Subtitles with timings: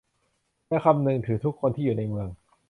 [0.67, 2.27] และคำนึงถึงทุกคนที่อยู่ในเมือง